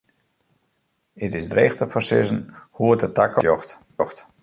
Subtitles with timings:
[1.23, 2.41] It is dreech te foarsizzen
[2.77, 4.19] hoe't de takomst der út sjocht.